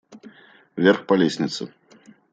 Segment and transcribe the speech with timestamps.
[0.75, 1.63] Вверх по лестнице.